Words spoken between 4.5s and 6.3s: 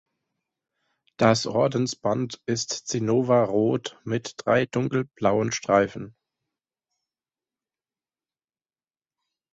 dunkelblauen Streifen.